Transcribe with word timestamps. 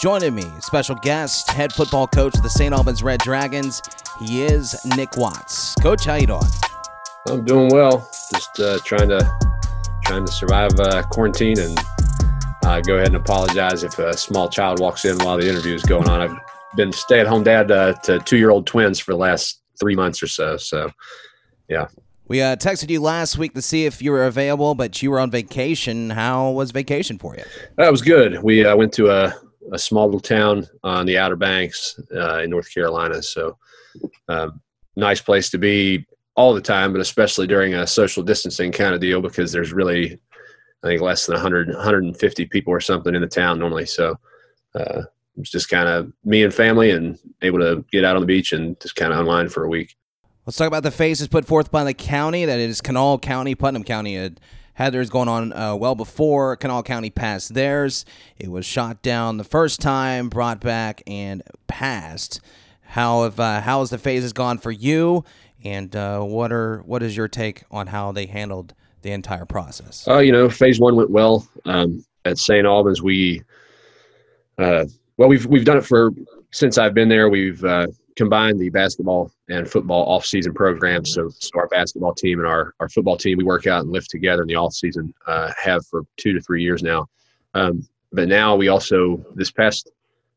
Joining 0.00 0.34
me, 0.34 0.46
special 0.60 0.94
guest, 0.94 1.50
head 1.50 1.74
football 1.74 2.06
coach 2.06 2.34
of 2.34 2.42
the 2.42 2.48
St. 2.48 2.72
Albans 2.72 3.02
Red 3.02 3.20
Dragons. 3.20 3.82
He 4.18 4.42
is 4.44 4.74
Nick 4.96 5.14
Watts. 5.18 5.74
Coach, 5.74 6.06
how 6.06 6.14
you 6.14 6.26
doing? 6.26 6.40
I'm 7.28 7.44
doing 7.44 7.68
well. 7.68 8.08
Just 8.32 8.58
uh, 8.60 8.78
trying 8.82 9.10
to 9.10 9.38
trying 10.06 10.24
to 10.24 10.32
survive 10.32 10.70
uh, 10.80 11.02
quarantine 11.02 11.58
and 11.58 11.78
uh, 12.64 12.80
go 12.80 12.94
ahead 12.94 13.08
and 13.08 13.16
apologize 13.16 13.82
if 13.82 13.98
a 13.98 14.16
small 14.16 14.48
child 14.48 14.80
walks 14.80 15.04
in 15.04 15.18
while 15.18 15.36
the 15.36 15.46
interview 15.46 15.74
is 15.74 15.82
going 15.82 16.08
on. 16.08 16.22
I've 16.22 16.38
been 16.76 16.94
stay-at-home 16.94 17.42
dad 17.42 17.70
uh, 17.70 17.92
to 18.04 18.20
two-year-old 18.20 18.66
twins 18.66 18.98
for 19.00 19.12
the 19.12 19.18
last 19.18 19.60
three 19.78 19.96
months 19.96 20.22
or 20.22 20.28
so. 20.28 20.56
So, 20.56 20.90
yeah. 21.68 21.88
We 22.26 22.40
uh, 22.40 22.56
texted 22.56 22.88
you 22.88 23.02
last 23.02 23.36
week 23.36 23.52
to 23.52 23.60
see 23.60 23.84
if 23.84 24.00
you 24.00 24.12
were 24.12 24.24
available, 24.24 24.74
but 24.74 25.02
you 25.02 25.10
were 25.10 25.20
on 25.20 25.30
vacation. 25.30 26.08
How 26.08 26.52
was 26.52 26.70
vacation 26.70 27.18
for 27.18 27.36
you? 27.36 27.44
That 27.76 27.90
was 27.90 28.00
good. 28.00 28.42
We 28.42 28.64
uh, 28.64 28.74
went 28.76 28.94
to 28.94 29.10
a 29.10 29.34
a 29.72 29.78
small 29.78 30.06
little 30.06 30.20
town 30.20 30.66
on 30.82 31.06
the 31.06 31.18
Outer 31.18 31.36
Banks 31.36 32.00
uh, 32.14 32.40
in 32.40 32.50
North 32.50 32.72
Carolina. 32.72 33.22
So, 33.22 33.56
um, 34.28 34.60
nice 34.96 35.20
place 35.20 35.50
to 35.50 35.58
be 35.58 36.06
all 36.36 36.54
the 36.54 36.60
time, 36.60 36.92
but 36.92 37.00
especially 37.00 37.46
during 37.46 37.74
a 37.74 37.86
social 37.86 38.22
distancing 38.22 38.72
kind 38.72 38.94
of 38.94 39.00
deal 39.00 39.20
because 39.20 39.52
there's 39.52 39.72
really, 39.72 40.18
I 40.82 40.86
think, 40.86 41.02
less 41.02 41.26
than 41.26 41.34
100, 41.34 41.68
150 41.68 42.46
people 42.46 42.72
or 42.72 42.80
something 42.80 43.14
in 43.14 43.20
the 43.20 43.28
town 43.28 43.58
normally. 43.58 43.86
So, 43.86 44.16
uh, 44.74 45.02
it's 45.36 45.50
just 45.50 45.68
kind 45.68 45.88
of 45.88 46.12
me 46.24 46.42
and 46.42 46.52
family 46.52 46.90
and 46.90 47.18
able 47.42 47.58
to 47.60 47.84
get 47.90 48.04
out 48.04 48.16
on 48.16 48.22
the 48.22 48.26
beach 48.26 48.52
and 48.52 48.78
just 48.80 48.96
kind 48.96 49.12
of 49.12 49.18
unwind 49.18 49.52
for 49.52 49.64
a 49.64 49.68
week. 49.68 49.96
Let's 50.46 50.56
talk 50.56 50.66
about 50.66 50.82
the 50.82 50.90
faces 50.90 51.28
put 51.28 51.44
forth 51.44 51.70
by 51.70 51.84
the 51.84 51.94
county. 51.94 52.44
That 52.44 52.58
is 52.58 52.80
Kanawha 52.80 53.18
County, 53.18 53.54
Putnam 53.54 53.84
County 53.84 54.16
had 54.80 54.94
theirs 54.94 55.10
going 55.10 55.28
on 55.28 55.52
uh, 55.52 55.76
well 55.76 55.94
before 55.94 56.56
Kanawha 56.56 56.82
County 56.82 57.10
passed 57.10 57.52
theirs. 57.52 58.06
It 58.38 58.50
was 58.50 58.64
shot 58.64 59.02
down 59.02 59.36
the 59.36 59.44
first 59.44 59.78
time, 59.78 60.30
brought 60.30 60.58
back, 60.58 61.02
and 61.06 61.42
passed. 61.66 62.40
How 62.80 63.24
have 63.24 63.38
uh, 63.38 63.60
how 63.60 63.80
has 63.80 63.90
the 63.90 63.98
phases 63.98 64.32
gone 64.32 64.56
for 64.56 64.70
you? 64.70 65.22
And 65.62 65.94
uh, 65.94 66.22
what 66.22 66.50
are 66.50 66.78
what 66.86 67.02
is 67.02 67.14
your 67.14 67.28
take 67.28 67.64
on 67.70 67.88
how 67.88 68.10
they 68.12 68.24
handled 68.24 68.72
the 69.02 69.12
entire 69.12 69.44
process? 69.44 70.08
Uh, 70.08 70.18
you 70.18 70.32
know, 70.32 70.48
phase 70.48 70.80
one 70.80 70.96
went 70.96 71.10
well. 71.10 71.46
Um, 71.66 72.02
at 72.24 72.38
St. 72.38 72.66
Albans, 72.66 73.02
we 73.02 73.42
uh, 74.56 74.86
well, 75.18 75.28
we've 75.28 75.44
we've 75.44 75.66
done 75.66 75.76
it 75.76 75.84
for 75.84 76.10
since 76.52 76.78
I've 76.78 76.94
been 76.94 77.10
there. 77.10 77.28
We've 77.28 77.62
uh, 77.62 77.88
combine 78.16 78.58
the 78.58 78.68
basketball 78.70 79.30
and 79.48 79.70
football 79.70 80.04
off-season 80.06 80.54
programs. 80.54 81.14
So, 81.14 81.28
so 81.28 81.50
our 81.54 81.68
basketball 81.68 82.14
team 82.14 82.38
and 82.38 82.48
our, 82.48 82.74
our 82.80 82.88
football 82.88 83.16
team, 83.16 83.38
we 83.38 83.44
work 83.44 83.66
out 83.66 83.82
and 83.82 83.92
lift 83.92 84.10
together 84.10 84.42
in 84.42 84.48
the 84.48 84.56
off-season, 84.56 85.14
uh, 85.26 85.52
have 85.56 85.86
for 85.86 86.02
two 86.16 86.32
to 86.32 86.40
three 86.40 86.62
years 86.62 86.82
now. 86.82 87.08
Um, 87.54 87.86
but 88.12 88.28
now 88.28 88.56
we 88.56 88.68
also, 88.68 89.24
this 89.34 89.50
past 89.50 89.90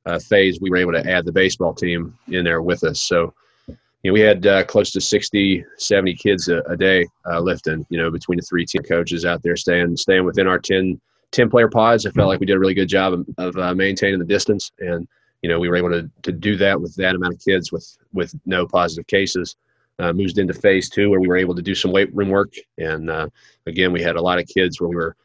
uh, 0.05 0.19
phase, 0.19 0.59
we 0.61 0.69
were 0.69 0.77
able 0.77 0.93
to 0.93 1.09
add 1.09 1.25
the 1.25 1.31
baseball 1.31 1.73
team 1.73 2.17
in 2.27 2.43
there 2.43 2.61
with 2.61 2.83
us. 2.83 3.01
So, 3.01 3.33
you 3.67 4.11
know, 4.11 4.13
we 4.13 4.19
had 4.19 4.45
uh, 4.45 4.65
close 4.65 4.91
to 4.91 5.01
60, 5.01 5.65
70 5.77 6.15
kids 6.15 6.49
a, 6.49 6.59
a 6.69 6.75
day 6.75 7.07
uh, 7.25 7.39
lifting, 7.39 7.85
you 7.89 7.97
know, 7.97 8.11
between 8.11 8.37
the 8.37 8.45
three 8.45 8.65
team 8.65 8.83
coaches 8.83 9.25
out 9.25 9.41
there 9.41 9.55
staying, 9.55 9.95
staying 9.95 10.25
within 10.25 10.47
our 10.47 10.59
10, 10.59 10.99
10 11.31 11.49
player 11.49 11.69
pods. 11.69 12.05
I 12.05 12.11
felt 12.11 12.27
like 12.27 12.39
we 12.39 12.45
did 12.45 12.57
a 12.57 12.59
really 12.59 12.73
good 12.73 12.89
job 12.89 13.13
of, 13.13 13.25
of 13.37 13.57
uh, 13.57 13.73
maintaining 13.73 14.19
the 14.19 14.25
distance 14.25 14.71
and– 14.79 15.07
you 15.43 15.49
know, 15.49 15.59
we 15.59 15.69
were 15.69 15.75
able 15.75 15.89
to, 15.89 16.09
to 16.23 16.31
do 16.31 16.55
that 16.55 16.81
with 16.81 16.95
that 16.95 17.15
amount 17.15 17.35
of 17.35 17.41
kids 17.41 17.71
with, 17.71 17.97
with 18.13 18.33
no 18.45 18.65
positive 18.65 19.05
cases. 19.07 19.55
Uh, 19.99 20.11
moved 20.11 20.39
into 20.39 20.55
phase 20.55 20.89
two 20.89 21.11
where 21.11 21.19
we 21.19 21.27
were 21.27 21.37
able 21.37 21.53
to 21.53 21.61
do 21.61 21.75
some 21.75 21.91
weight 21.91 22.13
room 22.15 22.29
work. 22.29 22.53
And 22.79 23.11
uh, 23.11 23.29
again, 23.67 23.91
we 23.91 24.01
had 24.01 24.15
a 24.15 24.21
lot 24.21 24.39
of 24.39 24.47
kids 24.47 24.81
where 24.81 24.89
we 24.89 24.95
were 24.95 25.15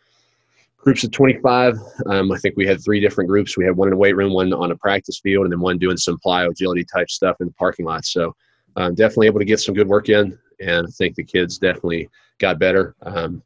groups 0.77 1.05
of 1.05 1.11
25. 1.11 1.79
Um, 2.07 2.31
I 2.33 2.39
think 2.39 2.57
we 2.57 2.67
had 2.67 2.83
three 2.83 3.01
different 3.01 3.29
groups. 3.29 3.57
We 3.57 3.65
had 3.65 3.77
one 3.77 3.89
in 3.89 3.93
the 3.93 3.97
weight 3.97 4.17
room, 4.17 4.35
one 4.35 4.53
on 4.53 4.71
a 4.71 4.77
practice 4.77 5.21
field, 5.21 5.45
and 5.45 5.53
then 5.53 5.61
one 5.61 5.79
doing 5.79 5.97
some 5.97 6.19
plyo 6.19 6.51
agility 6.51 6.85
type 6.85 7.11
stuff 7.11 7.37
in 7.41 7.47
the 7.47 7.53
parking 7.55 7.87
lot. 7.87 8.05
So 8.05 8.35
um, 8.77 8.95
definitely 8.95 9.29
able 9.29 9.41
to 9.41 9.47
get 9.47 9.61
some 9.61 9.75
good 9.75 9.89
work 9.89 10.09
in. 10.09 10.39
And 10.61 10.87
I 10.87 10.91
think 10.91 11.15
the 11.15 11.25
kids 11.25 11.59
definitely 11.59 12.09
got 12.39 12.59
better. 12.59 12.95
Um, 13.03 13.43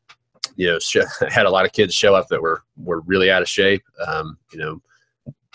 you 0.57 0.69
know, 0.69 0.79
sh- 0.79 0.99
had 1.29 1.47
a 1.47 1.51
lot 1.51 1.65
of 1.67 1.73
kids 1.73 1.95
show 1.95 2.15
up 2.15 2.29
that 2.29 2.43
were, 2.43 2.63
were 2.77 3.01
really 3.03 3.31
out 3.31 3.43
of 3.43 3.49
shape. 3.49 3.83
Um, 4.07 4.39
you 4.53 4.59
know, 4.59 4.81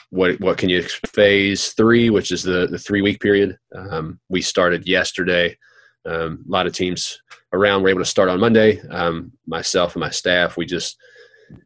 what 0.10 0.40
what 0.40 0.58
can 0.58 0.70
you 0.70 0.84
phase 1.08 1.70
three, 1.74 2.10
which 2.10 2.32
is 2.32 2.44
the 2.44 2.68
the 2.68 2.80
three 2.80 3.02
week 3.02 3.20
period. 3.20 3.58
Um, 3.76 4.20
we 4.30 4.42
started 4.42 4.88
yesterday. 4.88 5.58
Um, 6.06 6.46
a 6.48 6.52
lot 6.52 6.68
of 6.68 6.74
teams 6.74 7.22
around 7.54 7.84
were 7.84 7.90
able 7.90 8.02
to 8.02 8.06
start 8.06 8.30
on 8.30 8.40
Monday. 8.40 8.80
Um, 8.90 9.32
myself 9.46 9.96
and 9.96 10.02
my 10.02 10.10
staff, 10.10 10.56
we 10.56 10.66
just 10.66 10.98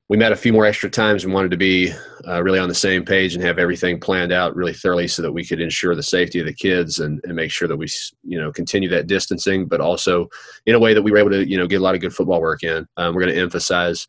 we 0.10 0.18
met 0.18 0.32
a 0.32 0.36
few 0.36 0.54
more 0.54 0.66
extra 0.66 0.90
times 0.90 1.24
and 1.24 1.34
wanted 1.34 1.52
to 1.52 1.58
be 1.58 1.92
uh, 2.28 2.42
really 2.44 2.60
on 2.60 2.70
the 2.70 2.76
same 2.76 3.04
page 3.04 3.34
and 3.34 3.44
have 3.44 3.58
everything 3.58 4.00
planned 4.00 4.32
out 4.32 4.56
really 4.56 4.74
thoroughly 4.74 5.08
so 5.08 5.22
that 5.22 5.32
we 5.32 5.44
could 5.44 5.60
ensure 5.60 5.96
the 5.96 6.04
safety 6.04 6.40
of 6.40 6.46
the 6.46 6.54
kids 6.54 7.00
and, 7.00 7.20
and 7.24 7.36
make 7.36 7.52
sure 7.52 7.68
that 7.68 7.78
we 7.78 7.88
you 8.24 8.40
know 8.40 8.52
continue 8.52 8.90
that 8.90 9.08
distancing, 9.08 9.68
but 9.68 9.82
also 9.82 10.28
in 10.66 10.76
a 10.76 10.80
way 10.80 10.94
that 10.94 11.02
we 11.02 11.12
were 11.12 11.18
able 11.18 11.30
to 11.30 11.48
you 11.48 11.58
know 11.58 11.68
get 11.68 11.82
a 11.82 11.84
lot 11.84 11.96
of 11.96 12.02
good 12.02 12.14
football 12.14 12.42
work 12.42 12.64
in. 12.64 12.88
Um, 12.98 13.14
we're 13.14 13.22
going 13.22 13.36
to 13.36 13.42
emphasize 13.42 14.08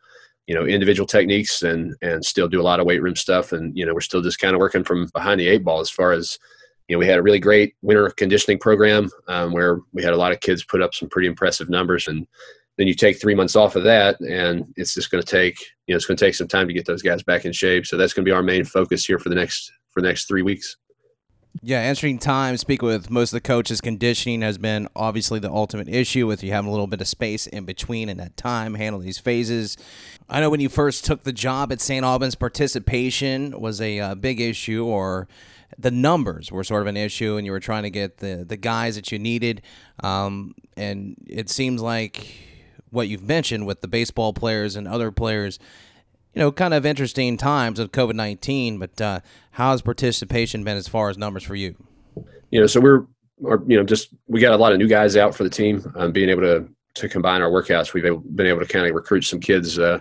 you 0.52 0.58
know 0.58 0.66
individual 0.66 1.06
techniques 1.06 1.62
and 1.62 1.96
and 2.02 2.22
still 2.22 2.46
do 2.46 2.60
a 2.60 2.68
lot 2.70 2.78
of 2.78 2.84
weight 2.84 3.00
room 3.02 3.16
stuff. 3.16 3.52
And 3.52 3.74
you 3.74 3.86
know 3.86 3.94
we're 3.94 4.02
still 4.02 4.20
just 4.20 4.38
kind 4.38 4.54
of 4.54 4.60
working 4.60 4.84
from 4.84 5.08
behind 5.14 5.40
the 5.40 5.48
eight 5.48 5.64
ball 5.64 5.80
as 5.80 5.88
far 5.88 6.12
as 6.12 6.38
you 6.88 6.94
know 6.94 6.98
we 6.98 7.06
had 7.06 7.18
a 7.18 7.22
really 7.22 7.38
great 7.38 7.74
winter 7.80 8.10
conditioning 8.10 8.58
program 8.58 9.08
um, 9.28 9.54
where 9.54 9.78
we 9.94 10.02
had 10.02 10.12
a 10.12 10.18
lot 10.18 10.30
of 10.30 10.40
kids 10.40 10.62
put 10.62 10.82
up 10.82 10.92
some 10.94 11.08
pretty 11.08 11.26
impressive 11.26 11.70
numbers. 11.70 12.06
And 12.06 12.26
then 12.76 12.86
you 12.86 12.92
take 12.92 13.18
three 13.18 13.34
months 13.34 13.56
off 13.56 13.76
of 13.76 13.84
that 13.84 14.20
and 14.20 14.66
it's 14.76 14.92
just 14.92 15.10
going 15.10 15.22
to 15.22 15.30
take 15.30 15.58
you 15.86 15.94
know 15.94 15.96
it's 15.96 16.04
going 16.04 16.18
to 16.18 16.24
take 16.24 16.34
some 16.34 16.48
time 16.48 16.66
to 16.66 16.74
get 16.74 16.84
those 16.84 17.00
guys 17.00 17.22
back 17.22 17.46
in 17.46 17.52
shape. 17.52 17.86
So 17.86 17.96
that's 17.96 18.12
going 18.12 18.22
to 18.26 18.28
be 18.28 18.34
our 18.34 18.42
main 18.42 18.64
focus 18.66 19.06
here 19.06 19.18
for 19.18 19.30
the 19.30 19.34
next 19.34 19.72
for 19.88 20.02
the 20.02 20.08
next 20.08 20.28
three 20.28 20.42
weeks 20.42 20.76
yeah, 21.60 21.80
answering 21.80 22.18
time, 22.18 22.56
speak 22.56 22.80
with 22.80 23.10
most 23.10 23.32
of 23.32 23.36
the 23.36 23.42
coaches. 23.42 23.80
Conditioning 23.80 24.40
has 24.40 24.56
been 24.56 24.88
obviously 24.96 25.38
the 25.38 25.50
ultimate 25.50 25.88
issue 25.88 26.26
with 26.26 26.42
you 26.42 26.50
having 26.52 26.68
a 26.68 26.70
little 26.70 26.86
bit 26.86 27.00
of 27.00 27.08
space 27.08 27.46
in 27.46 27.64
between 27.64 28.08
and 28.08 28.18
that 28.20 28.36
time, 28.36 28.74
handle 28.74 29.00
these 29.00 29.18
phases. 29.18 29.76
I 30.30 30.40
know 30.40 30.48
when 30.48 30.60
you 30.60 30.70
first 30.70 31.04
took 31.04 31.24
the 31.24 31.32
job 31.32 31.70
at 31.70 31.80
St. 31.80 32.04
Albans, 32.04 32.34
participation 32.36 33.60
was 33.60 33.80
a 33.80 34.00
uh, 34.00 34.14
big 34.14 34.40
issue, 34.40 34.84
or 34.86 35.28
the 35.78 35.90
numbers 35.90 36.50
were 36.50 36.64
sort 36.64 36.82
of 36.82 36.88
an 36.88 36.96
issue, 36.96 37.36
and 37.36 37.44
you 37.44 37.52
were 37.52 37.60
trying 37.60 37.82
to 37.82 37.90
get 37.90 38.18
the, 38.18 38.44
the 38.48 38.56
guys 38.56 38.94
that 38.94 39.12
you 39.12 39.18
needed. 39.18 39.60
Um, 40.02 40.54
and 40.76 41.16
it 41.28 41.50
seems 41.50 41.82
like 41.82 42.34
what 42.90 43.08
you've 43.08 43.22
mentioned 43.22 43.66
with 43.66 43.82
the 43.82 43.88
baseball 43.88 44.32
players 44.32 44.74
and 44.74 44.88
other 44.88 45.10
players 45.10 45.58
you 46.34 46.40
know, 46.40 46.50
kind 46.50 46.74
of 46.74 46.86
interesting 46.86 47.36
times 47.36 47.78
of 47.78 47.92
COVID 47.92 48.14
19, 48.14 48.78
but 48.78 49.00
uh, 49.00 49.20
how 49.52 49.72
has 49.72 49.82
participation 49.82 50.64
been 50.64 50.76
as 50.76 50.88
far 50.88 51.10
as 51.10 51.18
numbers 51.18 51.42
for 51.42 51.54
you? 51.54 51.74
You 52.50 52.60
know, 52.60 52.66
so 52.66 52.80
we're, 52.80 53.06
you 53.66 53.76
know, 53.76 53.84
just 53.84 54.08
we 54.28 54.40
got 54.40 54.52
a 54.52 54.56
lot 54.56 54.72
of 54.72 54.78
new 54.78 54.88
guys 54.88 55.16
out 55.16 55.34
for 55.34 55.44
the 55.44 55.50
team. 55.50 55.90
Um, 55.96 56.12
being 56.12 56.28
able 56.28 56.42
to 56.42 56.68
to 56.94 57.08
combine 57.08 57.42
our 57.42 57.50
workouts, 57.50 57.94
we've 57.94 58.04
been 58.36 58.46
able 58.46 58.60
to 58.60 58.66
kind 58.66 58.86
of 58.86 58.94
recruit 58.94 59.22
some 59.22 59.40
kids 59.40 59.78
uh, 59.78 60.00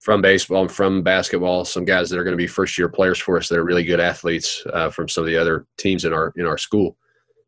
from 0.00 0.20
baseball 0.20 0.62
and 0.62 0.72
from 0.72 1.02
basketball. 1.02 1.64
Some 1.64 1.84
guys 1.84 2.10
that 2.10 2.18
are 2.18 2.24
going 2.24 2.32
to 2.32 2.42
be 2.42 2.48
first 2.48 2.76
year 2.76 2.88
players 2.88 3.18
for 3.18 3.36
us 3.36 3.48
that 3.48 3.58
are 3.58 3.64
really 3.64 3.84
good 3.84 4.00
athletes 4.00 4.64
uh, 4.72 4.90
from 4.90 5.08
some 5.08 5.22
of 5.22 5.28
the 5.28 5.36
other 5.36 5.66
teams 5.78 6.04
in 6.04 6.12
our 6.12 6.32
in 6.36 6.46
our 6.46 6.58
school. 6.58 6.96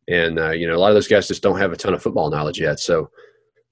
And 0.09 0.39
uh, 0.39 0.51
you 0.51 0.67
know, 0.67 0.77
a 0.77 0.79
lot 0.79 0.91
of 0.91 0.95
those 0.95 1.09
guys 1.09 1.29
just 1.29 1.43
don't 1.43 1.59
have 1.59 1.73
a 1.73 1.77
ton 1.77 1.95
of 1.95 2.03
football 2.03 2.31
knowledge 2.31 2.61
yet. 2.61 2.81
So 2.81 3.11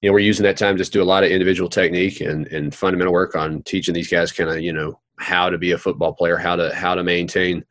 you 0.03 0.09
know, 0.09 0.13
we're 0.13 0.19
using 0.19 0.43
that 0.43 0.57
time 0.57 0.75
just 0.75 0.91
to 0.91 0.99
do 0.99 1.01
a 1.01 1.05
lot 1.05 1.23
of 1.23 1.31
individual 1.31 1.69
technique 1.69 2.19
and, 2.19 2.45
and 2.47 2.75
fundamental 2.75 3.13
work 3.13 3.37
on 3.37 3.61
teaching 3.63 3.93
these 3.93 4.09
guys 4.09 4.33
kind 4.33 4.49
of, 4.49 4.59
you 4.59 4.73
know, 4.73 4.99
how 5.17 5.49
to 5.49 5.57
be 5.57 5.71
a 5.71 5.77
football 5.77 6.11
player, 6.11 6.35
how 6.35 6.57
to, 6.57 6.75
how 6.75 6.93
to 6.93 7.05
maintain, 7.05 7.63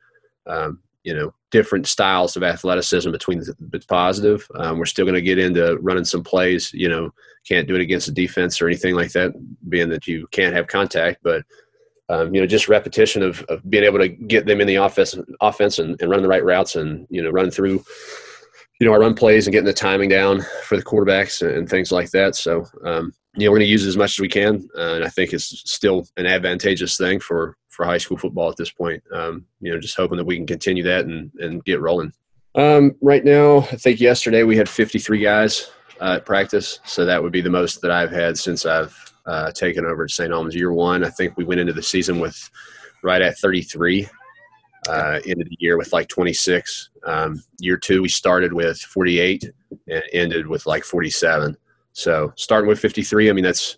um, 0.46 0.80
you 1.04 1.12
know, 1.12 1.34
different 1.50 1.86
styles 1.86 2.34
of 2.34 2.42
athleticism 2.42 3.10
between 3.10 3.40
the 3.40 3.84
positive. 3.86 4.48
Um, 4.54 4.78
we're 4.78 4.86
still 4.86 5.04
going 5.04 5.14
to 5.14 5.20
get 5.20 5.38
into 5.38 5.76
running 5.82 6.06
some 6.06 6.24
plays, 6.24 6.72
you 6.72 6.88
know, 6.88 7.12
can't 7.46 7.68
do 7.68 7.74
it 7.74 7.82
against 7.82 8.06
the 8.06 8.14
defense 8.14 8.62
or 8.62 8.66
anything 8.66 8.94
like 8.94 9.12
that, 9.12 9.34
being 9.68 9.90
that 9.90 10.06
you 10.06 10.26
can't 10.28 10.54
have 10.54 10.68
contact, 10.68 11.18
but, 11.22 11.44
um, 12.08 12.34
you 12.34 12.40
know, 12.40 12.46
just 12.46 12.66
repetition 12.66 13.22
of, 13.22 13.42
of 13.50 13.68
being 13.68 13.84
able 13.84 13.98
to 13.98 14.08
get 14.08 14.46
them 14.46 14.62
in 14.62 14.66
the 14.66 14.76
offense, 14.76 15.14
offense 15.42 15.78
and, 15.78 16.00
and 16.00 16.10
run 16.10 16.22
the 16.22 16.28
right 16.28 16.44
routes 16.44 16.76
and, 16.76 17.06
you 17.10 17.20
know, 17.22 17.28
run 17.28 17.50
through, 17.50 17.84
you 18.80 18.86
know, 18.86 18.92
our 18.92 19.00
run 19.00 19.14
plays 19.14 19.46
and 19.46 19.52
getting 19.52 19.66
the 19.66 19.72
timing 19.72 20.08
down 20.08 20.42
for 20.64 20.76
the 20.76 20.82
quarterbacks 20.82 21.46
and, 21.46 21.68
things 21.68 21.92
like 21.92 22.10
that. 22.10 22.34
So, 22.34 22.66
um, 22.84 23.12
you 23.36 23.46
know, 23.46 23.52
we're 23.52 23.58
going 23.58 23.66
to 23.66 23.70
use 23.70 23.84
it 23.84 23.88
as 23.88 23.96
much 23.96 24.18
as 24.18 24.20
we 24.20 24.28
can, 24.28 24.68
uh, 24.76 24.94
and 24.94 25.04
I 25.04 25.08
think 25.08 25.32
it's 25.32 25.70
still 25.70 26.06
an 26.16 26.26
advantageous 26.26 26.96
thing 26.96 27.20
for 27.20 27.56
for 27.68 27.86
high 27.86 27.98
school 27.98 28.18
football 28.18 28.50
at 28.50 28.56
this 28.56 28.70
point. 28.70 29.02
Um, 29.12 29.46
you 29.60 29.72
know, 29.72 29.80
just 29.80 29.96
hoping 29.96 30.18
that 30.18 30.26
we 30.26 30.36
can 30.36 30.46
continue 30.46 30.82
that 30.84 31.06
and 31.06 31.30
and 31.38 31.64
get 31.64 31.80
rolling. 31.80 32.12
Um, 32.54 32.92
right 33.00 33.24
now, 33.24 33.58
I 33.58 33.76
think 33.76 34.00
yesterday 34.00 34.42
we 34.42 34.56
had 34.56 34.68
53 34.68 35.20
guys 35.20 35.70
uh, 36.00 36.16
at 36.16 36.26
practice, 36.26 36.80
so 36.84 37.06
that 37.06 37.22
would 37.22 37.32
be 37.32 37.40
the 37.40 37.48
most 37.48 37.80
that 37.80 37.90
I've 37.90 38.10
had 38.10 38.36
since 38.36 38.66
I've 38.66 38.94
uh, 39.24 39.52
taken 39.52 39.86
over 39.86 40.04
at 40.04 40.10
St. 40.10 40.32
Albans 40.32 40.54
year 40.54 40.72
one. 40.72 41.04
I 41.04 41.10
think 41.10 41.36
we 41.36 41.44
went 41.44 41.60
into 41.60 41.72
the 41.72 41.82
season 41.82 42.20
with 42.20 42.50
right 43.02 43.22
at 43.22 43.38
33. 43.38 44.08
Uh, 44.88 45.20
ended 45.26 45.48
the 45.48 45.56
year 45.60 45.78
with 45.78 45.92
like 45.92 46.08
26. 46.08 46.90
Um, 47.06 47.42
year 47.60 47.76
two, 47.76 48.02
we 48.02 48.08
started 48.08 48.52
with 48.52 48.78
48 48.80 49.50
and 49.88 50.02
ended 50.12 50.48
with 50.48 50.66
like 50.66 50.84
47. 50.84 51.56
So 51.92 52.32
starting 52.36 52.68
with 52.68 52.80
53, 52.80 53.30
I 53.30 53.32
mean 53.32 53.44
that's 53.44 53.76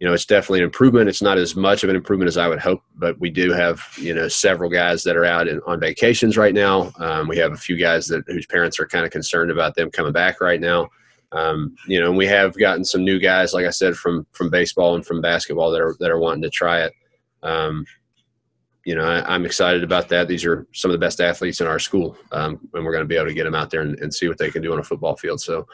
you 0.00 0.06
know 0.06 0.12
it's 0.12 0.26
definitely 0.26 0.58
an 0.58 0.64
improvement. 0.64 1.08
It's 1.08 1.22
not 1.22 1.38
as 1.38 1.56
much 1.56 1.82
of 1.82 1.88
an 1.88 1.96
improvement 1.96 2.28
as 2.28 2.36
I 2.36 2.48
would 2.48 2.58
hope, 2.58 2.82
but 2.96 3.18
we 3.20 3.30
do 3.30 3.52
have 3.52 3.82
you 3.96 4.12
know 4.12 4.28
several 4.28 4.68
guys 4.68 5.02
that 5.04 5.16
are 5.16 5.24
out 5.24 5.48
in, 5.48 5.60
on 5.66 5.80
vacations 5.80 6.36
right 6.36 6.52
now. 6.52 6.92
Um, 6.98 7.28
we 7.28 7.38
have 7.38 7.52
a 7.52 7.56
few 7.56 7.76
guys 7.76 8.06
that 8.08 8.24
whose 8.26 8.46
parents 8.46 8.78
are 8.80 8.86
kind 8.86 9.06
of 9.06 9.12
concerned 9.12 9.50
about 9.50 9.76
them 9.76 9.90
coming 9.90 10.12
back 10.12 10.40
right 10.40 10.60
now. 10.60 10.88
Um, 11.32 11.74
you 11.88 12.00
know, 12.00 12.08
and 12.08 12.16
we 12.16 12.26
have 12.26 12.56
gotten 12.56 12.84
some 12.84 13.04
new 13.04 13.18
guys, 13.18 13.54
like 13.54 13.66
I 13.66 13.70
said, 13.70 13.96
from 13.96 14.26
from 14.32 14.50
baseball 14.50 14.94
and 14.94 15.06
from 15.06 15.20
basketball 15.20 15.70
that 15.70 15.80
are 15.80 15.94
that 16.00 16.10
are 16.10 16.18
wanting 16.18 16.42
to 16.42 16.50
try 16.50 16.82
it. 16.82 16.92
Um, 17.42 17.86
you 18.84 18.94
know, 18.94 19.04
I, 19.04 19.34
am 19.34 19.46
excited 19.46 19.82
about 19.82 20.08
that. 20.10 20.28
These 20.28 20.44
are 20.44 20.66
some 20.72 20.90
of 20.90 20.92
the 20.92 21.04
best 21.04 21.20
athletes 21.20 21.60
in 21.60 21.66
our 21.66 21.78
school, 21.78 22.16
um, 22.32 22.60
and 22.74 22.84
we're 22.84 22.92
going 22.92 23.04
to 23.04 23.08
be 23.08 23.16
able 23.16 23.26
to 23.26 23.34
get 23.34 23.44
them 23.44 23.54
out 23.54 23.70
there 23.70 23.80
and, 23.80 23.98
and, 24.00 24.12
see 24.12 24.28
what 24.28 24.38
they 24.38 24.50
can 24.50 24.62
do 24.62 24.72
on 24.72 24.78
a 24.78 24.84
football 24.84 25.16
field. 25.16 25.40
So, 25.40 25.66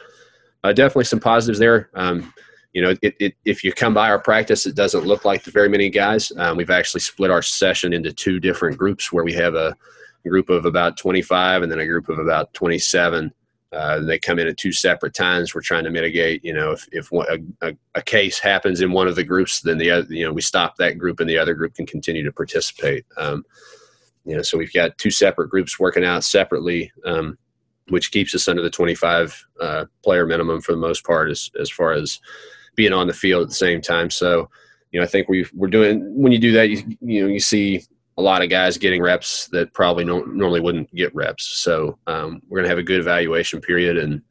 uh, 0.63 0.71
definitely 0.71 1.05
some 1.05 1.19
positives 1.19 1.59
there. 1.59 1.89
Um, 1.93 2.33
you 2.73 2.81
know, 2.81 2.95
it, 3.01 3.15
it, 3.19 3.33
if 3.43 3.63
you 3.63 3.73
come 3.73 3.93
by 3.93 4.09
our 4.09 4.19
practice, 4.19 4.65
it 4.65 4.75
doesn't 4.75 5.05
look 5.05 5.25
like 5.25 5.43
the 5.43 5.51
very 5.51 5.67
many 5.67 5.89
guys. 5.89 6.31
Um, 6.37 6.55
we've 6.55 6.69
actually 6.69 7.01
split 7.01 7.31
our 7.31 7.41
session 7.41 7.91
into 7.91 8.13
two 8.13 8.39
different 8.39 8.77
groups 8.77 9.11
where 9.11 9.25
we 9.25 9.33
have 9.33 9.55
a 9.55 9.75
group 10.25 10.49
of 10.49 10.65
about 10.65 10.97
25 10.97 11.63
and 11.63 11.71
then 11.71 11.79
a 11.79 11.85
group 11.85 12.07
of 12.07 12.19
about 12.19 12.53
27 12.53 13.33
uh, 13.73 14.01
they 14.01 14.19
come 14.19 14.37
in 14.37 14.47
at 14.47 14.57
two 14.57 14.71
separate 14.71 15.13
times. 15.13 15.55
We're 15.55 15.61
trying 15.61 15.85
to 15.85 15.89
mitigate, 15.89 16.43
you 16.43 16.53
know, 16.53 16.71
if, 16.71 16.87
if 16.91 17.11
a, 17.11 17.39
a, 17.61 17.73
a, 17.95 18.01
case 18.01 18.37
happens 18.37 18.81
in 18.81 18.91
one 18.91 19.07
of 19.07 19.15
the 19.15 19.23
groups, 19.23 19.61
then 19.61 19.77
the 19.77 19.91
other, 19.91 20.13
you 20.13 20.25
know, 20.25 20.33
we 20.33 20.41
stop 20.41 20.75
that 20.75 20.97
group 20.97 21.21
and 21.21 21.29
the 21.29 21.37
other 21.37 21.53
group 21.53 21.75
can 21.75 21.85
continue 21.85 22.23
to 22.23 22.33
participate. 22.33 23.05
Um, 23.15 23.45
you 24.25 24.35
know, 24.35 24.41
so 24.41 24.57
we've 24.57 24.73
got 24.73 24.97
two 24.97 25.09
separate 25.09 25.49
groups 25.49 25.79
working 25.79 26.03
out 26.03 26.25
separately, 26.25 26.91
um, 27.05 27.37
which 27.87 28.11
keeps 28.11 28.35
us 28.35 28.47
under 28.47 28.61
the 28.61 28.69
25 28.69 29.45
uh, 29.61 29.85
player 30.03 30.25
minimum 30.25 30.59
for 30.59 30.73
the 30.73 30.77
most 30.77 31.05
part 31.05 31.31
as, 31.31 31.49
as 31.59 31.69
far 31.69 31.93
as 31.93 32.19
being 32.75 32.93
on 32.93 33.07
the 33.07 33.13
field 33.13 33.43
at 33.43 33.49
the 33.49 33.55
same 33.55 33.81
time. 33.81 34.09
So, 34.09 34.49
you 34.91 34.99
know, 34.99 35.05
I 35.05 35.07
think 35.07 35.29
we 35.29 35.45
we're 35.53 35.69
doing, 35.69 36.01
when 36.13 36.33
you 36.33 36.39
do 36.39 36.51
that, 36.51 36.69
you, 36.69 36.83
you 36.99 37.21
know, 37.21 37.27
you 37.27 37.39
see 37.39 37.83
a 38.17 38.21
lot 38.21 38.41
of 38.41 38.49
guys 38.49 38.77
getting 38.77 39.01
reps 39.01 39.47
that 39.47 39.73
probably 39.73 40.03
no, 40.03 40.21
normally 40.23 40.59
wouldn't 40.59 40.93
get 40.93 41.13
reps. 41.15 41.45
So 41.45 41.97
um, 42.07 42.41
we're 42.49 42.57
going 42.57 42.65
to 42.65 42.69
have 42.69 42.77
a 42.77 42.83
good 42.83 42.99
evaluation 42.99 43.61
period, 43.61 43.97
and 43.97 44.21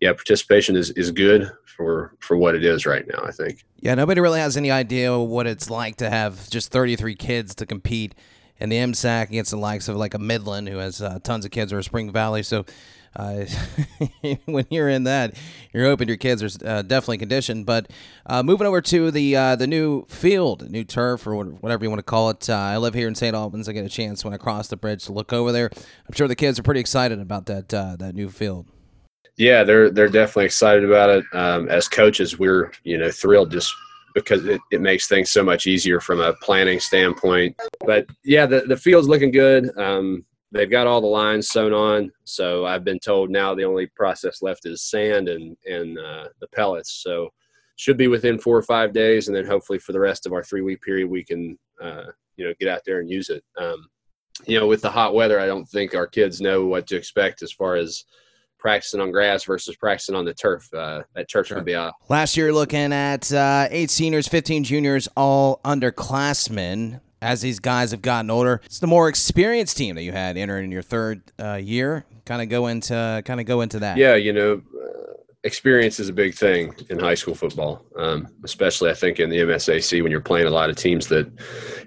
yeah, 0.00 0.12
participation 0.12 0.76
is, 0.76 0.90
is 0.90 1.10
good 1.10 1.50
for 1.64 2.14
for 2.20 2.36
what 2.36 2.54
it 2.54 2.64
is 2.64 2.86
right 2.86 3.06
now. 3.06 3.22
I 3.24 3.30
think. 3.30 3.64
Yeah, 3.80 3.94
nobody 3.94 4.20
really 4.20 4.40
has 4.40 4.56
any 4.56 4.70
idea 4.70 5.18
what 5.18 5.46
it's 5.46 5.70
like 5.70 5.96
to 5.96 6.08
have 6.08 6.48
just 6.50 6.70
33 6.70 7.14
kids 7.16 7.54
to 7.56 7.66
compete 7.66 8.14
in 8.60 8.68
the 8.68 8.76
MSAC 8.76 9.24
against 9.24 9.50
the 9.50 9.56
likes 9.56 9.88
of 9.88 9.96
like 9.96 10.14
a 10.14 10.18
Midland 10.18 10.68
who 10.68 10.76
has 10.76 11.02
uh, 11.02 11.18
tons 11.24 11.44
of 11.44 11.50
kids 11.50 11.72
or 11.72 11.78
a 11.78 11.82
Spring 11.82 12.12
Valley. 12.12 12.44
So 12.44 12.64
uh, 13.14 13.44
when 14.46 14.66
you're 14.70 14.88
in 14.88 15.04
that, 15.04 15.34
you're 15.72 15.84
hoping 15.84 16.08
your 16.08 16.16
kids 16.16 16.42
are 16.42 16.68
uh, 16.68 16.82
definitely 16.82 17.18
conditioned. 17.18 17.66
But 17.66 17.90
uh, 18.26 18.42
moving 18.42 18.66
over 18.66 18.80
to 18.80 19.10
the 19.10 19.36
uh, 19.36 19.56
the 19.56 19.66
new 19.66 20.04
field, 20.06 20.70
new 20.70 20.84
turf, 20.84 21.26
or 21.26 21.44
whatever 21.44 21.84
you 21.84 21.90
want 21.90 22.00
to 22.00 22.04
call 22.04 22.30
it. 22.30 22.48
Uh, 22.48 22.54
I 22.54 22.76
live 22.78 22.94
here 22.94 23.08
in 23.08 23.14
St. 23.14 23.34
Albans. 23.34 23.68
I 23.68 23.72
get 23.72 23.84
a 23.84 23.90
chance 23.90 24.24
when 24.24 24.34
I 24.34 24.36
cross 24.36 24.68
the 24.68 24.76
bridge 24.76 25.04
to 25.06 25.12
look 25.12 25.32
over 25.32 25.52
there. 25.52 25.70
I'm 25.74 26.14
sure 26.14 26.28
the 26.28 26.36
kids 26.36 26.58
are 26.58 26.62
pretty 26.62 26.80
excited 26.80 27.20
about 27.20 27.46
that 27.46 27.72
uh, 27.72 27.96
that 27.98 28.14
new 28.14 28.28
field. 28.28 28.66
Yeah, 29.36 29.64
they're 29.64 29.90
they're 29.90 30.08
definitely 30.08 30.46
excited 30.46 30.84
about 30.84 31.10
it. 31.10 31.24
Um, 31.32 31.68
as 31.68 31.88
coaches, 31.88 32.38
we're 32.38 32.72
you 32.84 32.98
know 32.98 33.10
thrilled 33.10 33.50
just 33.50 33.74
because 34.14 34.44
it, 34.44 34.60
it 34.70 34.80
makes 34.80 35.08
things 35.08 35.30
so 35.30 35.42
much 35.42 35.66
easier 35.66 36.00
from 36.00 36.20
a 36.20 36.34
planning 36.34 36.78
standpoint. 36.78 37.56
But 37.86 38.06
yeah, 38.24 38.46
the, 38.46 38.60
the 38.60 38.76
field's 38.76 39.08
looking 39.08 39.30
good. 39.30 39.76
Um, 39.78 40.24
they've 40.52 40.70
got 40.70 40.86
all 40.86 41.00
the 41.00 41.06
lines 41.06 41.48
sewn 41.48 41.72
on. 41.72 42.12
So 42.24 42.66
I've 42.66 42.84
been 42.84 42.98
told 42.98 43.30
now 43.30 43.54
the 43.54 43.64
only 43.64 43.86
process 43.86 44.42
left 44.42 44.66
is 44.66 44.82
sand 44.82 45.28
and 45.28 45.56
and 45.66 45.98
uh, 45.98 46.28
the 46.40 46.46
pellets. 46.48 47.02
So 47.02 47.30
should 47.76 47.96
be 47.96 48.08
within 48.08 48.38
four 48.38 48.56
or 48.56 48.62
five 48.62 48.92
days, 48.92 49.26
and 49.26 49.36
then 49.36 49.46
hopefully 49.46 49.78
for 49.78 49.92
the 49.92 50.00
rest 50.00 50.26
of 50.26 50.32
our 50.32 50.44
three 50.44 50.60
week 50.60 50.82
period 50.82 51.08
we 51.08 51.24
can 51.24 51.58
uh, 51.80 52.04
you 52.36 52.46
know 52.46 52.54
get 52.60 52.68
out 52.68 52.82
there 52.86 53.00
and 53.00 53.10
use 53.10 53.30
it. 53.30 53.42
Um, 53.58 53.88
you 54.46 54.58
know, 54.58 54.66
with 54.66 54.82
the 54.82 54.90
hot 54.90 55.14
weather, 55.14 55.40
I 55.40 55.46
don't 55.46 55.68
think 55.68 55.94
our 55.94 56.06
kids 56.06 56.40
know 56.40 56.66
what 56.66 56.86
to 56.88 56.96
expect 56.96 57.42
as 57.42 57.52
far 57.52 57.76
as 57.76 58.04
practicing 58.58 59.00
on 59.00 59.10
grass 59.10 59.44
versus 59.44 59.76
practicing 59.76 60.14
on 60.14 60.24
the 60.24 60.32
turf. 60.32 60.72
Uh, 60.72 61.02
that 61.14 61.28
turf's 61.28 61.48
sure. 61.48 61.56
going 61.56 61.64
to 61.64 61.70
be 61.70 61.74
out. 61.74 61.94
Last 62.08 62.36
year, 62.36 62.52
looking 62.52 62.92
at 62.92 63.32
uh, 63.32 63.66
eight 63.70 63.90
seniors, 63.90 64.28
15 64.28 64.64
juniors, 64.64 65.08
all 65.16 65.60
underclassmen 65.64 67.00
as 67.22 67.40
these 67.40 67.60
guys 67.60 67.92
have 67.92 68.02
gotten 68.02 68.30
older. 68.30 68.60
It's 68.64 68.80
the 68.80 68.86
more 68.86 69.08
experienced 69.08 69.76
team 69.76 69.94
that 69.94 70.02
you 70.02 70.12
had 70.12 70.36
entering 70.36 70.72
your 70.72 70.82
third 70.82 71.22
uh, 71.38 71.54
year. 71.54 72.04
Kind 72.26 72.42
of 72.42 72.48
go 72.48 72.66
into 72.66 73.22
kind 73.24 73.40
of 73.40 73.46
go 73.46 73.62
into 73.62 73.78
that. 73.78 73.96
Yeah, 73.96 74.16
you 74.16 74.32
know, 74.32 74.60
uh, 74.76 75.12
experience 75.44 75.98
is 75.98 76.08
a 76.08 76.12
big 76.12 76.34
thing 76.34 76.74
in 76.90 76.98
high 76.98 77.14
school 77.14 77.34
football, 77.34 77.84
um, 77.96 78.28
especially 78.44 78.90
I 78.90 78.94
think 78.94 79.20
in 79.20 79.30
the 79.30 79.38
MSAC 79.38 80.02
when 80.02 80.10
you're 80.10 80.20
playing 80.20 80.46
a 80.46 80.50
lot 80.50 80.68
of 80.68 80.76
teams 80.76 81.06
that 81.08 81.30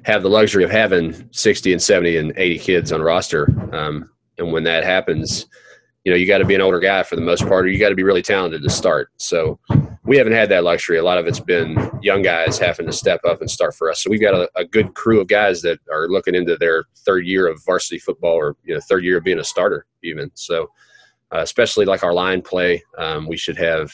have 0.03 0.23
the 0.23 0.29
luxury 0.29 0.63
of 0.63 0.71
having 0.71 1.29
60 1.31 1.73
and 1.73 1.81
70 1.81 2.17
and 2.17 2.33
80 2.35 2.59
kids 2.59 2.91
on 2.91 3.01
roster. 3.01 3.49
Um, 3.73 4.09
and 4.37 4.51
when 4.51 4.63
that 4.63 4.83
happens, 4.83 5.47
you 6.03 6.11
know, 6.11 6.17
you 6.17 6.27
got 6.27 6.39
to 6.39 6.45
be 6.45 6.55
an 6.55 6.61
older 6.61 6.79
guy 6.79 7.03
for 7.03 7.15
the 7.15 7.21
most 7.21 7.45
part, 7.47 7.65
or 7.65 7.67
you 7.67 7.79
got 7.79 7.89
to 7.89 7.95
be 7.95 8.03
really 8.03 8.21
talented 8.21 8.61
to 8.61 8.69
start. 8.69 9.09
So 9.17 9.59
we 10.05 10.17
haven't 10.17 10.33
had 10.33 10.49
that 10.49 10.63
luxury. 10.63 10.97
A 10.97 11.03
lot 11.03 11.17
of 11.17 11.25
it's 11.25 11.39
been 11.39 11.89
young 12.01 12.21
guys 12.21 12.59
having 12.59 12.85
to 12.85 12.91
step 12.91 13.21
up 13.25 13.41
and 13.41 13.49
start 13.49 13.73
for 13.75 13.89
us. 13.89 14.03
So 14.03 14.09
we've 14.09 14.21
got 14.21 14.35
a, 14.35 14.49
a, 14.55 14.63
good 14.63 14.93
crew 14.93 15.19
of 15.19 15.27
guys 15.27 15.63
that 15.63 15.79
are 15.91 16.07
looking 16.07 16.35
into 16.35 16.55
their 16.57 16.83
third 16.99 17.25
year 17.25 17.47
of 17.47 17.63
varsity 17.65 17.97
football 17.97 18.33
or 18.33 18.55
you 18.63 18.75
know 18.75 18.79
third 18.81 19.03
year 19.03 19.17
of 19.17 19.23
being 19.23 19.39
a 19.39 19.43
starter 19.43 19.85
even. 20.03 20.29
So 20.35 20.69
uh, 21.33 21.39
especially 21.39 21.85
like 21.85 22.03
our 22.03 22.13
line 22.13 22.41
play, 22.41 22.83
um, 22.97 23.27
we 23.27 23.37
should 23.37 23.57
have 23.57 23.91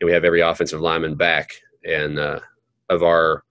you 0.00 0.06
know, 0.06 0.10
we 0.10 0.12
have 0.12 0.24
every 0.24 0.40
offensive 0.40 0.80
lineman 0.80 1.16
back, 1.16 1.52
and 1.84 2.18
uh, 2.18 2.40
of 2.88 3.02
our 3.02 3.44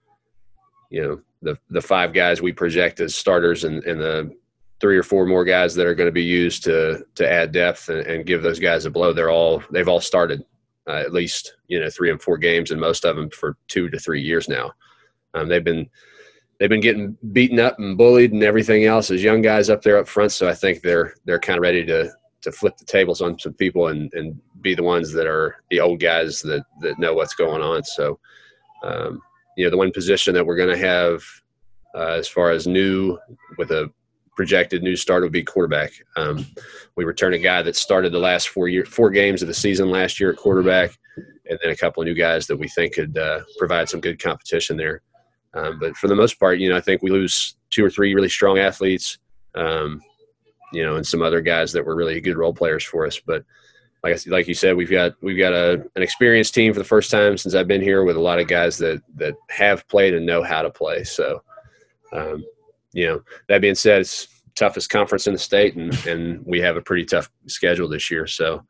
you 0.89 1.03
know 1.03 1.21
the 1.44 1.57
the 1.69 1.81
five 1.81 2.13
guys 2.13 2.42
we 2.42 2.51
project 2.51 3.00
as 3.00 3.15
starters 3.15 3.63
and, 3.63 3.83
and 3.83 4.01
the 4.01 4.36
three 4.80 4.98
or 4.98 5.03
four 5.03 5.27
more 5.27 5.45
guys 5.45 5.75
that 5.75 5.86
are 5.86 5.94
going 5.94 6.07
to 6.07 6.12
be 6.12 6.24
used 6.24 6.63
to 6.63 7.05
to 7.13 7.31
add 7.31 7.51
depth 7.51 7.89
and, 7.89 8.00
and 8.08 8.25
give 8.25 8.41
those 8.41 8.60
guys 8.60 8.86
a 8.86 8.89
blow. 8.89 9.13
They're 9.13 9.29
all 9.29 9.62
they've 9.70 9.88
all 9.88 10.01
started 10.01 10.43
uh, 10.88 10.94
at 10.94 11.14
least 11.14 11.56
you 11.68 11.80
know 11.80 11.90
three 11.90 12.12
and 12.12 12.22
four 12.22 12.38
games, 12.38 12.72
and 12.72 12.80
most 12.80 13.06
of 13.06 13.16
them 13.16 13.30
for 13.30 13.58
two 13.68 13.90
to 13.90 14.00
three 14.00 14.22
years 14.22 14.48
now. 14.48 14.72
Um, 15.34 15.48
they've 15.48 15.64
been 15.64 15.90
they've 16.60 16.70
been 16.70 16.82
getting 16.82 17.18
beaten 17.32 17.60
up 17.60 17.80
and 17.80 17.98
bullied 17.98 18.34
and 18.34 18.44
everything 18.44 18.86
else 18.86 19.10
as 19.12 19.24
young 19.24 19.42
guys 19.42 19.70
up 19.70 19.82
there 19.82 19.98
up 19.98 20.08
front. 20.08 20.32
So 20.32 20.48
I 20.48 20.54
think 20.54 20.82
they're 20.82 21.16
they're 21.26 21.40
kind 21.40 21.58
of 21.58 21.64
ready 21.64 21.86
to 21.86 22.12
to 22.42 22.52
flip 22.52 22.78
the 22.78 22.86
tables 22.86 23.22
on 23.22 23.38
some 23.40 23.54
people 23.54 23.88
and 23.88 24.12
and 24.14 24.40
be 24.62 24.76
the 24.76 24.84
ones 24.84 25.12
that 25.14 25.28
are 25.28 25.56
the 25.70 25.80
old 25.80 26.00
guys 26.00 26.42
that 26.44 26.64
that 26.82 27.00
know 27.00 27.14
what's 27.14 27.36
going 27.36 27.62
on. 27.62 27.84
So 27.84 28.20
um, 28.84 29.22
you 29.58 29.66
know 29.66 29.72
the 29.72 29.78
one 29.78 29.92
position 29.92 30.34
that 30.34 30.46
we're 30.46 30.56
going 30.56 30.70
to 30.70 30.88
have 30.88 31.24
uh, 31.96 32.14
as 32.18 32.28
far 32.28 32.52
as 32.52 32.68
new 32.68 33.18
with 33.58 33.72
a 33.72 33.92
projected 34.36 34.84
new 34.84 34.96
start 34.96 35.24
would 35.24 35.32
be 35.32 35.44
quarterback. 35.44 35.92
Um, 36.16 36.46
we 36.96 37.04
return 37.04 37.34
a 37.34 37.40
guy 37.40 37.62
that 37.62 37.76
started 37.76 38.12
the 38.12 38.20
last 38.20 38.50
four 38.50 38.68
year 38.68 38.86
four 38.86 39.10
games 39.10 39.42
of 39.42 39.48
the 39.48 39.54
season 39.54 39.90
last 39.90 40.20
year 40.20 40.32
at 40.32 40.38
quarterback, 40.38 40.98
and 41.18 41.60
then 41.62 41.72
a 41.72 41.76
couple 41.76 42.02
of 42.02 42.08
new 42.08 42.16
guys 42.16 42.48
that 42.48 42.58
we 42.58 42.68
think 42.68 42.94
could 42.94 43.18
uh, 43.18 43.42
provide 43.58 43.90
some 43.90 44.02
good 44.02 44.22
competition 44.22 44.78
there. 44.78 45.02
Um, 45.54 45.80
but 45.80 45.96
for 45.98 46.08
the 46.08 46.16
most 46.16 46.40
part, 46.40 46.60
you 46.60 46.70
know, 46.70 46.78
I 46.78 46.82
think 46.82 47.02
we 47.02 47.10
lose 47.10 47.56
two 47.70 47.84
or 47.84 47.90
three 47.90 48.14
really 48.16 48.30
strong 48.30 48.58
athletes, 48.58 49.18
um, 49.56 50.02
you 50.72 50.84
know, 50.84 50.96
and 50.96 51.06
some 51.06 51.22
other 51.22 51.42
guys 51.42 51.74
that 51.74 51.86
were 51.86 51.96
really 51.96 52.22
good 52.22 52.38
role 52.38 52.54
players 52.54 52.84
for 52.84 53.06
us. 53.06 53.20
But 53.20 53.44
like 54.04 54.26
like 54.28 54.48
you 54.48 54.54
said, 54.54 54.76
we've 54.76 54.90
got 54.90 55.14
we've 55.22 55.38
got 55.38 55.54
a, 55.54 55.74
an 55.96 56.02
experienced 56.02 56.54
team 56.54 56.74
for 56.74 56.80
the 56.80 56.86
first 56.86 57.12
time 57.12 57.38
since 57.38 57.54
I've 57.54 57.68
been 57.68 57.82
here 57.82 58.04
with 58.04 58.16
a 58.16 58.22
lot 58.22 58.40
of 58.40 58.48
guys 58.48 58.78
that 58.78 59.02
that 59.16 59.36
have 59.50 59.88
played 59.88 60.14
and 60.14 60.26
know 60.26 60.42
how 60.42 60.62
to 60.62 60.70
play. 60.70 61.04
So 61.04 61.44
um, 62.14 62.44
you 62.93 63.07
know, 63.07 63.21
that 63.48 63.62
being 63.62 63.75
said, 63.75 64.01
it's 64.01 64.27
toughest 64.55 64.89
conference 64.89 65.27
in 65.27 65.33
the 65.33 65.39
state, 65.39 65.75
and 65.75 65.93
and 66.05 66.45
we 66.45 66.60
have 66.62 66.77
a 66.77 66.81
pretty 66.81 67.05
tough 67.05 67.29
schedule 67.48 67.88
this 67.88 68.10
year. 68.12 68.27
So. 68.27 68.63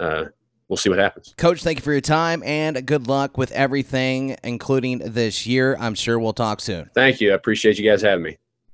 Uh, 0.00 0.24
we'll 0.68 0.78
see 0.78 0.88
what 0.88 0.98
happens. 0.98 1.34
Coach, 1.36 1.62
thank 1.62 1.78
you 1.78 1.82
for 1.82 1.92
your 1.92 2.00
time 2.00 2.42
and 2.44 2.86
good 2.86 3.06
luck 3.06 3.36
with 3.36 3.52
everything, 3.52 4.36
including 4.42 4.98
this 4.98 5.46
year. 5.46 5.76
I'm 5.78 5.94
sure 5.94 6.18
we'll 6.18 6.32
talk 6.32 6.62
soon. 6.62 6.90
Thank 6.94 7.20
you. 7.20 7.30
I 7.30 7.34
appreciate 7.34 7.78
you 7.78 7.88
guys 7.88 8.00
having 8.00 8.24
me. 8.24 8.38